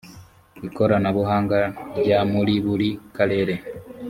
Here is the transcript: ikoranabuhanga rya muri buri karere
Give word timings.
ikoranabuhanga 0.67 1.57
rya 1.99 2.19
muri 2.31 2.53
buri 2.65 2.89
karere 3.15 3.53